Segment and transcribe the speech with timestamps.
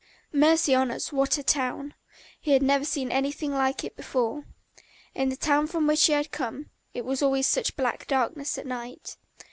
[0.33, 1.93] Mercy on us, what a town!
[2.39, 4.45] He had never seen anything like it before.
[5.13, 8.65] In the town from which he had come, it was always such black darkness at
[8.65, 9.17] night.